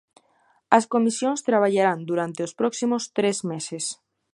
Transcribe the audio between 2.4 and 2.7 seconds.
os